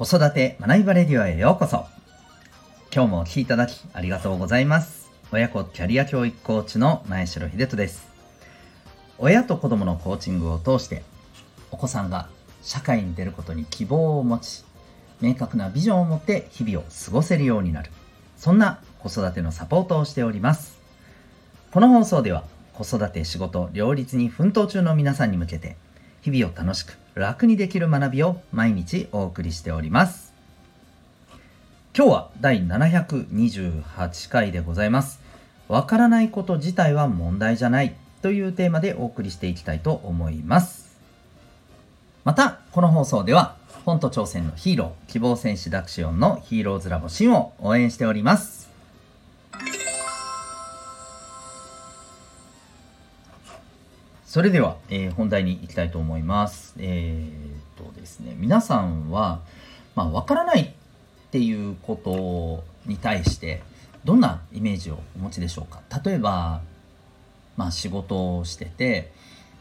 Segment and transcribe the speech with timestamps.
[0.00, 1.84] 子育て学びバレディオへようこそ。
[2.90, 5.10] 今日もお聴きいただきありがとうございます。
[5.30, 8.08] 親子キャリア教育コーチの前城秀人です。
[9.18, 11.02] 親と子供のコーチングを通して、
[11.70, 12.30] お子さんが
[12.62, 14.64] 社会に出ることに希望を持ち、
[15.20, 17.90] 明確なビジョンを持って日々を過ごせるようになる。
[18.38, 20.78] そんな子育てのサポートをしております。
[21.72, 25.76] この放送では子育て仕事両立に奮闘中の皆さんに向けて
[26.22, 30.32] 日々を楽しく楽にできる学びを毎日お送りしております。
[31.96, 35.20] 今日は第728回でございます。
[35.66, 40.96] わからないこと自体は問題じゃないというテーマでお送りしていきたいと思います。
[42.24, 48.69] またこの放送では本と挑戦のヒーロー希望戦士ダクシオンのヒーローズラボシンを応援しております。
[54.30, 56.76] それでは、えー、本題に行きたいと思います。
[56.78, 59.40] えー、とですね、皆さんは、
[59.96, 60.70] まあ、わからないっ
[61.32, 63.60] ていうことに対して、
[64.04, 65.82] どんなイメージをお持ちでしょうか？
[66.04, 66.60] 例えば、
[67.56, 69.10] まあ、仕事をしてて、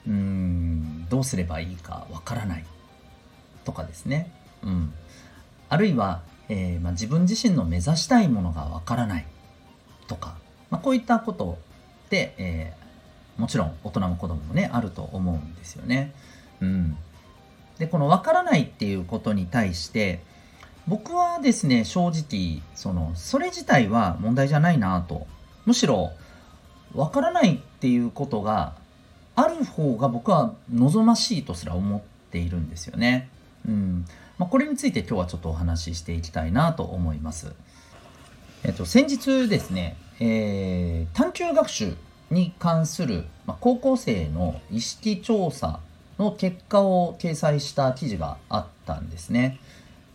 [0.07, 2.65] うん、どうすればいいかわからない
[3.65, 4.31] とかですね。
[4.61, 4.93] うん。
[5.67, 9.25] あるいは、えー、まあ、自分自身の目指したいものがわからない
[10.05, 10.37] とか、
[10.69, 11.57] まあ、こういったこと
[12.11, 12.78] で、えー
[13.39, 16.13] もちろん大人も子供もねあると思うんですよね。
[16.61, 16.97] うん、
[17.77, 20.21] でこの分からないっていうことに対して
[20.87, 25.25] 僕はですね正直そのそれ自体は問題じゃないなと
[25.65, 26.11] むしろ
[26.93, 28.73] 分からないっていうことが
[29.35, 32.01] ある方が僕は望ましいとすら思っ
[32.31, 33.29] ているんですよね。
[33.65, 34.05] うん
[34.37, 37.53] まあ、これについて今日はちょっとお話ししていきたいなと思います。
[38.63, 41.95] えっと、先日ですね、えー、探究学習
[42.31, 45.79] に関する、まあ、高校生の意識調査
[46.17, 49.59] の結果を掲載した記事があったんですね。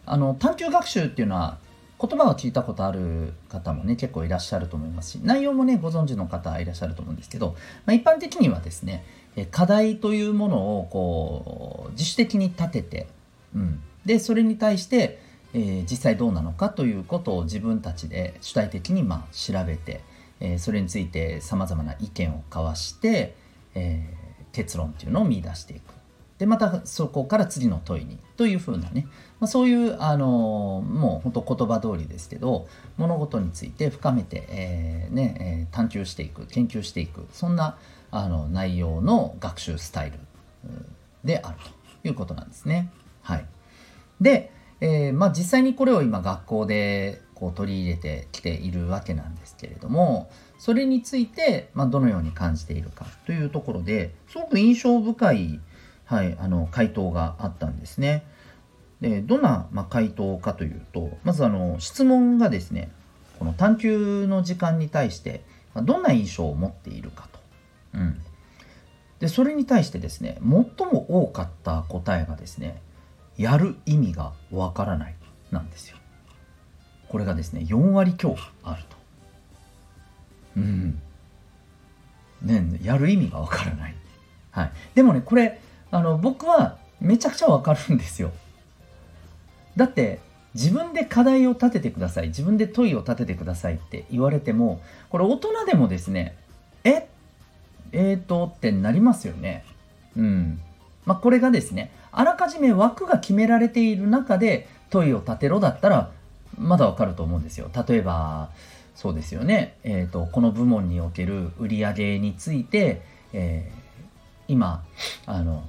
[0.07, 1.59] あの探究学習っていうのは
[2.01, 9.05] 言葉を聞いたことある方もね結構いらっしゃると思いますし内容もねご存知の方いらっしゃると思うんですけど、まあ、一般的にはですね
[9.51, 13.07] 課題というものをこう自主的に立てて、
[13.55, 15.19] うん、でそれに対して、
[15.55, 20.03] えー、実際どうなのかということを自分たちで主体的にまあ調べて
[20.41, 23.35] えー、それについてさまざまな意見を交わして、
[23.75, 25.95] えー、結論っていうのを見出していく。
[26.39, 29.07] でまたそこから次の問いにというふうなね、
[29.39, 37.79] まあ、そういうあのもう本当言葉通りですけど物事について深めて、えー、ねえ探求していく研究していくそんな
[38.11, 40.19] あの内容の学習スタイル
[41.25, 41.59] である
[42.03, 42.91] ということなんですね。
[43.23, 43.47] はい、
[44.21, 55.61] で、え、まあ、実際にこれを今学校でこう取り入れてきているわけなんですけれどもそれについて、まあ、どのように感じているかというところですごく印象深い、
[56.05, 58.25] はい、あの回答があったんですね。
[59.01, 62.91] でどんな、まあ、回答かというとまずあの質問がですね
[63.39, 67.41] この探究の時間に対して、ま、どんな印象を持っているかと。
[67.95, 68.21] うん、
[69.19, 70.51] でそれに対してですね最
[70.87, 72.81] も多かった答えがですね
[73.37, 75.15] やる意味がわからない
[75.51, 75.97] なんですよ。
[77.09, 78.97] これがですね4割強あると。
[80.57, 81.01] うん。
[82.43, 83.95] ねやる意味がわからない。
[84.51, 84.73] はい。
[84.95, 85.61] でもねこれ
[85.91, 88.33] あの僕はめちゃくちゃわかるんですよ。
[89.77, 90.21] だって
[90.55, 92.29] 自分で課題を立ててください。
[92.29, 96.37] 自分で問いを立ててくださいって言われてもこれ大人でもですね
[96.85, 97.09] え？
[97.93, 99.65] えーとってなりますよね。
[100.17, 100.61] うん。
[101.05, 106.11] まあこれがですねあらかじめ枠が決められている中で問いを立てろだったら
[106.59, 107.71] まだわかると思うんですよ。
[107.89, 108.51] 例えば、
[108.95, 114.05] そうですよね、えーと、この部門における売り上げについて、えー、
[114.47, 114.85] 今
[115.27, 115.65] あの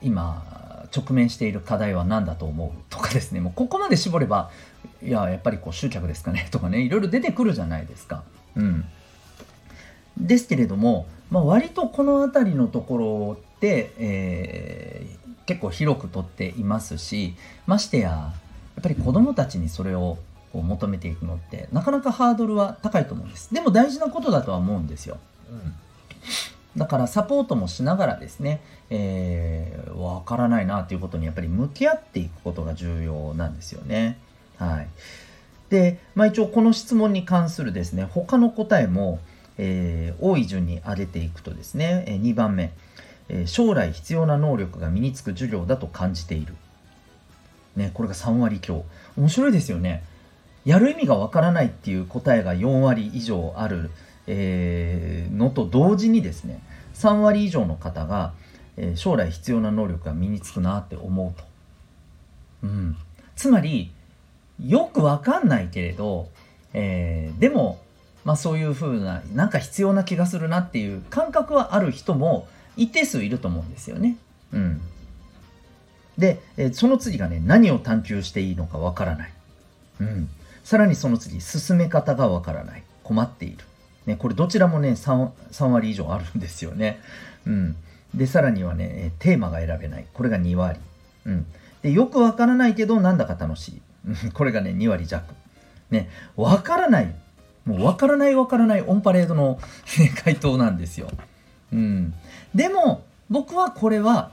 [0.00, 2.70] 今直面している課題は何だと思う？
[2.88, 3.40] とかですね。
[3.40, 4.50] もうここまで絞れば
[5.02, 6.48] いややっぱりこう集客ですかね。
[6.50, 6.80] とかね。
[6.80, 8.22] いろいろ出てくるじゃないですか。
[8.56, 8.84] うん、
[10.18, 17.34] ですけれども、まあ、割とこの辺りのところって、えー、結構広くとっていますし
[17.66, 18.34] ましてやや
[18.80, 20.18] っぱり子どもたちにそれを
[20.52, 23.52] こう求めていくのってなかなかハードルは高いと思うんです。
[23.52, 25.18] でも大事なことだとは思うんですよ、
[25.50, 25.74] うん、
[26.76, 28.60] だからサポートもしながらですね、
[28.90, 34.18] えー、分からないなということにやっぱり向き合っていくことが重要なんですよね。
[34.58, 34.88] はい。
[35.70, 39.20] で、まあ、一応この質問に関するですね他の答えも、
[39.56, 42.72] えー、多い順に上げていくとですね、え2番目、
[43.30, 46.54] え将来必要な能力が身につく授業だと感じている。
[47.76, 48.84] ね、これが3割強。
[49.16, 50.02] 面白いですよね。
[50.64, 53.90] やる意味がわからないっていう答えが4割以上ある、
[54.26, 56.62] えー、のと同時にですね、
[56.94, 58.32] 3割以上の方が、
[58.76, 61.44] えー、将来必要な能力が身につくなって思うと。
[62.64, 62.96] うん。
[63.34, 63.92] つまり
[64.64, 66.28] よくわかんないけれど、
[66.74, 67.80] えー、でも、
[68.24, 74.16] まあ、そういうふうななんか必要な気がするなっていう感覚はある人も一定数いると思うんですよね。
[74.52, 74.80] うん、
[76.16, 79.32] で、えー、その次がね何を探求していいのかわからない。
[80.00, 80.28] うん、
[80.64, 83.64] さらにその次進め方がわからない困っている。
[84.06, 87.00] ね、これどちらもね 3, 3割以上あるんですよね。
[87.46, 87.76] うん、
[88.14, 90.80] でさらにはねテーマが選べないこれが2割。
[91.24, 91.46] うん、
[91.82, 93.82] でよくわからないけどなんだか楽しい。
[94.32, 95.34] これがね2割弱。
[95.90, 97.14] ねわからない
[97.64, 99.60] もうわからないわからないオンパレードの
[100.24, 101.08] 回答なんですよ。
[101.72, 102.14] うん、
[102.54, 104.30] でも僕はこれは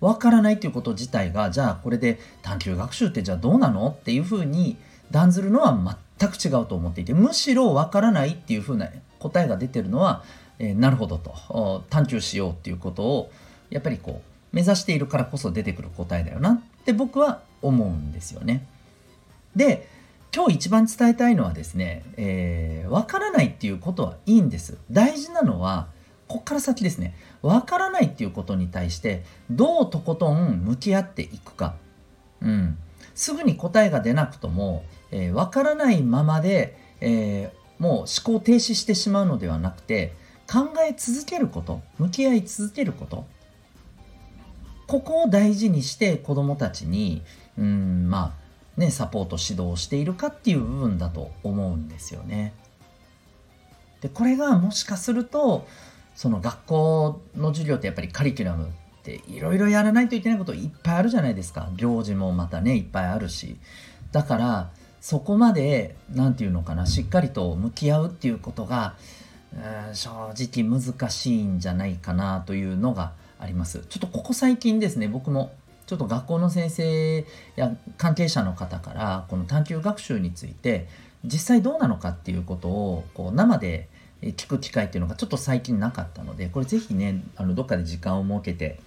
[0.00, 4.76] わからないということ自体がじゃあこれで探究学習ってじゃあどうなのっていうふうに
[5.10, 10.22] 断ずるのは全く違うと思っていてむしろわからないっていうふうな答えが出てるのは、
[10.58, 13.32] えー、なるほどと探求しようっていうことを
[13.70, 18.66] やっぱりこう目指しているからこそ出てくる答えだよなって僕は思うんですよね。
[19.54, 19.88] で
[20.34, 24.78] 今日一番伝えたいのはですね、えー、分からないっていうことはいいんです。
[24.90, 25.88] 大事なのは
[26.28, 31.74] こっから先ですね分からないっていうことに対してどうとことん向き合っていくか。
[32.40, 32.78] うん、
[33.14, 38.06] すぐに答えが出なくとも、えー、分からないままで、えー、もう思
[38.38, 40.12] 考停止してしまうのではなくて
[40.50, 43.26] 考え続けること向き合い続けること
[44.86, 47.22] ここを大事にして子どもたちに
[47.56, 48.34] うんま
[48.76, 52.52] あねサポート指導しているかっていう部分だと思うんですよね。
[54.00, 55.66] でこれがもしかすると
[56.16, 58.66] その学校の授業ってやっぱりカリキュラム
[59.00, 63.56] っていろいろやらないといけないこといっぱいあるじゃないですか行事もまたねいっぱいあるし
[64.12, 64.70] だから
[65.00, 68.94] そこまで何て言うのかなしっかりと向き合うっていうことが
[69.54, 73.84] え正直難しいんじゃないかなというのがあります。
[73.88, 75.52] ちょっとここ最近ですね僕も
[75.86, 77.26] ちょっと学校の先生
[77.56, 80.86] や関係者の方からこの探究学習について
[81.24, 83.88] 実際どうなのかっていうことをこう生で
[84.22, 88.78] 聞く機会っていうのがちょっと最近なかったのでこれ是非ねあのどっかで時間を設けて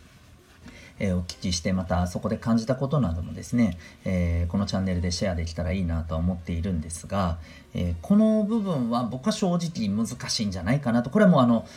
[0.99, 7.37] え、お聞きしてまたそこで感じたことなどもですね、え、このチャンネルでシェアできたらいいなとは思っているんですが、
[7.73, 11.67] え、この部分は僕は正直難しいんじゃないかなとこれはもうあの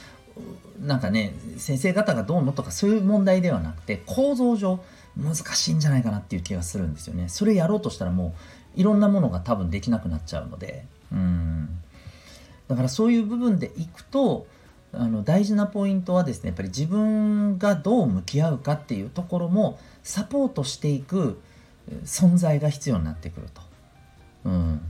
[0.80, 4.80] なんかね先生方がどうのとかそういう問題ではなくて構造上
[5.16, 7.28] 難しいんじゃないかなっていう気がするんですよね。
[7.28, 8.34] それやろうとしたらも
[8.76, 11.78] ういろんなものが多分できなくなっちゃうのでうん
[12.68, 14.46] だからそういう部分でいくと
[14.98, 21.40] あの大事なポイントはですねやっぱり自分がどう向き合うかっていうところもサポートしていく
[22.04, 23.62] 存在が必要になってくると。
[24.44, 24.80] うん、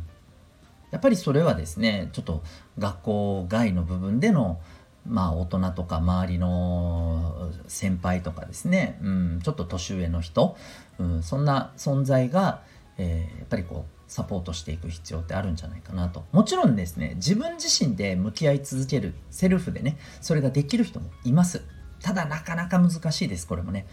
[0.91, 2.43] やっぱりそれはですねちょっと
[2.79, 4.61] 学校外の部分での
[5.09, 10.57] まあ大人とか周りの先輩とかですね、うん、ちょっと年上の人、
[10.99, 12.63] うん、そんな存在が、
[12.99, 16.25] えー、やっぱりこうサポートしていく必要ってあるんじゃないかなと。
[16.33, 21.63] もちろんですね自分自身で向き合い続けるセルフでねそれができる人もいます。
[22.03, 23.87] ただなかなか難しいですこれもね、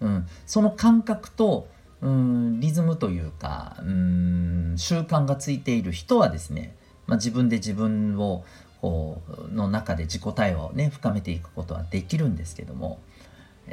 [0.00, 1.68] うん、その感覚と
[2.00, 6.74] うんリズムというかうん習慣がついている人はですね、
[7.06, 8.44] まあ、自分で自分を
[8.80, 9.20] こ
[9.50, 12.98] うの中で自己対話をね深めていくことはできるんですけども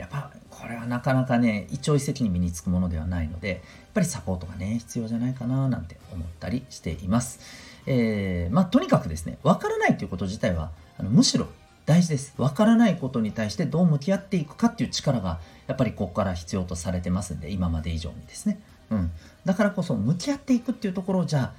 [0.01, 3.59] やっぱこれはなかなかね一朝一夕に身につくものではないのでやっ
[3.93, 7.39] ぱりサポートがね必要じゃないかななんて思ったりしています。
[7.85, 11.47] えー、まあとにかくですね分からないということ自体はあのむしろ
[11.85, 12.33] 大事です。
[12.37, 18.59] 分からないことに対してどう向き合っていくかっていう力がやっぱりここから必要とされてますんで今まで以上にですね。
[18.89, 19.11] うん、
[19.45, 21.53] だからこそ向き合っていくっていうところをじゃあ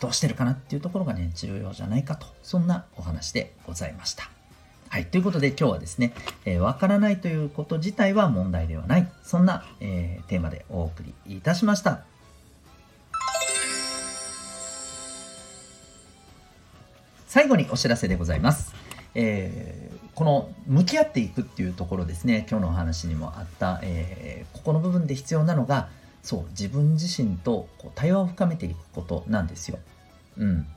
[0.00, 4.33] どうしてるかなっていうところがね重要じゃないかとそんなお話でございました。
[4.94, 5.06] はい。
[5.06, 9.10] ということで今日はですね、えー、わからないということ自体は問題ではない。
[9.24, 12.04] そんな、えー、テーマでお送りいたしました。
[17.26, 18.72] 最後にお知らせでございます。
[19.16, 25.88] えー、この向き合っていくっていうところですね、今日のお話にもあった、えー、ここの部分で必要なのが、
[26.22, 29.80] そう、自分自身とこう対話を深めていくことなんですよ。
[30.36, 30.68] うん。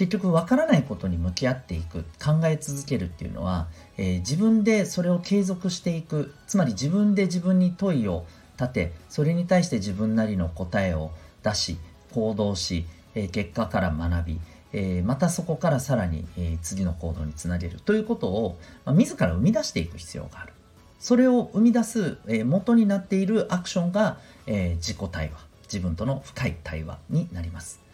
[0.00, 3.66] 結局分からないことに向き合っていく考え続けるっていうのは、
[3.98, 8.24] えー、自分でそれを継続していくつまり自分で自分に問いを
[8.58, 11.10] 立てそれに対して自分なりの答えを
[11.42, 11.76] 出し
[12.12, 14.40] 行動し、えー、結果から学び、
[14.72, 20.54] えー、またそこからさらに、え次の行動につなげるということを、まあ、自ら生み出していく必要がある。
[20.98, 27.89] それを生み出す、え元になっているアクションが、え自己対話自分との深い対話になります。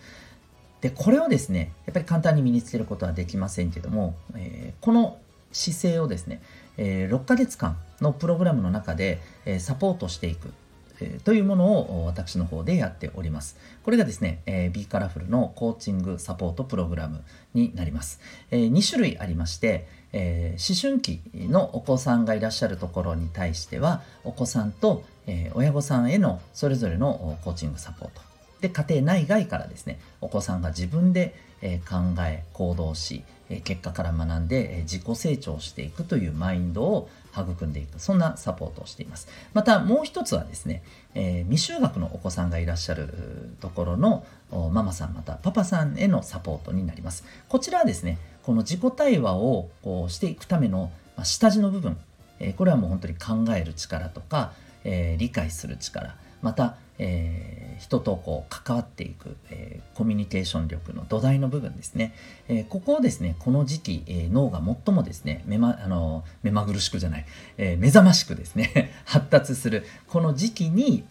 [0.80, 5.18] でこれをですねやっぱり簡単に身につけることはできませんけども、えー、この
[5.52, 6.42] 姿勢をですね、
[6.76, 10.52] えー、6ヶ月間のプログラムの中で、えー、サポートしていく
[11.00, 13.56] えー、というものを私の方でやっております。
[13.82, 17.22] これがですね、えー、B カラフルのコーチングサポートプログラム
[17.54, 18.20] になります。
[18.50, 28.35] えー、2種類ありまして、えー、思春期のお子さんがいらっしゃるところに対しては、お子さんと、えー、親御さんへのそれぞれのコーチングサポート。
[28.60, 39.28] で、家庭内外からですね、お子さんが自分で、え、考え、行動し、え結果から学んで、え自己成長していくというマインドを育んでいくそんなサポートをしています。
[39.52, 40.82] またもう一つはですね、
[41.14, 47.24] え、未就学のお子さんがいらっしゃるところのママさんまたパパさんへのサポートになります。
[47.48, 50.90] こちらはですねこの自己対話をこうしていくための
[51.22, 51.96] 下地の部分、
[52.40, 54.52] え、これはもう本当に考える力とか、
[54.84, 56.14] え、理解する力。
[56.46, 62.14] また、えー、人とこう関わっていく、えー、コミュニケーション力の土台の部分ですね、
[62.46, 67.26] えー、ここをですねこの時期、えー、脳が最もですね目まあの目まぐるしくじゃない、
[67.58, 71.04] えー、目覚ましくですね 発達するこの時期に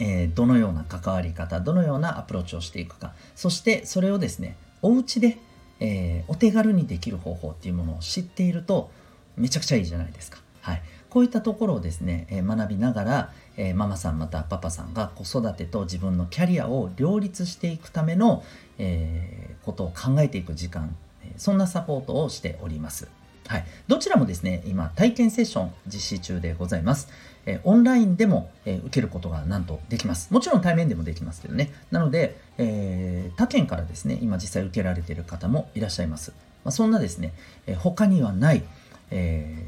[0.00, 5.38] えー、どのような関わり方どのようなアプローチをしていくかそしてそれをですねお家で、
[5.80, 8.92] えー、お手軽にできる方法っていうものを知っていると
[9.36, 10.38] めちゃくちゃいいじゃないですか。
[10.60, 18.44] はい、こういったところをですね、えー、学びながら、えー、ママさんまたパパさんが子育てと自分のキャリアを両立していくための、
[18.78, 20.96] えー、ことを考えていく時間
[21.36, 23.08] そんなサポートをしております。
[23.48, 27.08] はい、どちらもですね今体験セッション実施中でございます。
[27.46, 30.30] えオンラインでも、え受けることがなんとできます。
[30.34, 31.72] もちろん対面でもできますけどね。
[31.90, 36.32] なので、えー、他県からですね今実際受けられている方もいらっしゃいます。
[36.64, 37.32] まあ、そんなですね、
[37.66, 38.62] え他にはない、
[39.10, 39.64] え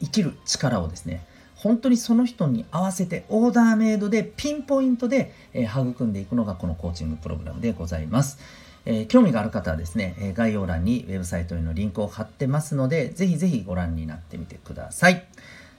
[0.00, 1.24] ー、生きる力をですね
[1.62, 8.38] 本当にその人に合わせてオーダーメイドでピンポイントで、え、育んでいくのがこのコーチングプログラムでございます。
[8.86, 15.26] えー、興味がある方はですね、え概要欄にウェブサイトへのリンクを貼ってますので、ぜひぜひご覧になってみてください。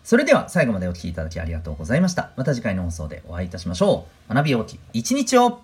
[0.03, 2.31] それでは最後までお聴きいただきありがとうございました。
[2.35, 4.33] また次回の放送でお会いいたしましょう。
[4.33, 5.61] 学び大きい一日を